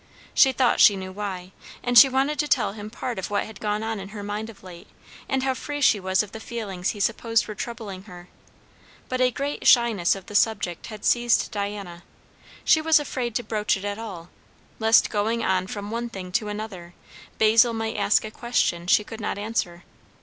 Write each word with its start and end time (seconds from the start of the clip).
She 0.33 0.51
thought 0.51 0.79
she 0.79 0.95
knew 0.95 1.11
why; 1.11 1.51
and 1.83 1.95
she 1.95 2.09
wanted 2.09 2.39
to 2.39 2.47
tell 2.47 2.71
him 2.73 2.89
part 2.89 3.19
of 3.19 3.29
what 3.29 3.45
had 3.45 3.59
gone 3.59 3.83
on 3.83 3.99
in 3.99 4.09
her 4.09 4.23
mind 4.23 4.49
of 4.49 4.63
late, 4.63 4.87
and 5.29 5.43
how 5.43 5.53
free 5.53 5.79
she 5.79 5.99
was 5.99 6.23
of 6.23 6.31
the 6.31 6.39
feelings 6.39 6.89
he 6.89 6.99
supposed 6.99 7.47
were 7.47 7.53
troubling 7.53 8.05
her; 8.05 8.27
but 9.09 9.21
a 9.21 9.29
great 9.29 9.67
shyness 9.67 10.15
of 10.15 10.25
the 10.25 10.33
subject 10.33 10.87
had 10.87 11.05
seized 11.05 11.51
Diana. 11.51 12.01
She 12.65 12.81
was 12.81 12.99
afraid 12.99 13.35
to 13.35 13.43
broach 13.43 13.77
it 13.77 13.85
at 13.85 13.99
all, 13.99 14.31
lest 14.79 15.11
going 15.11 15.43
on 15.45 15.67
from 15.67 15.91
one 15.91 16.09
thing 16.09 16.31
to 16.31 16.47
another, 16.47 16.95
Basil 17.37 17.71
might 17.71 17.95
ask 17.95 18.25
a 18.25 18.31
question 18.31 18.87
she 18.87 19.03
could 19.03 19.21
not 19.21 19.37
answer. 19.37 19.83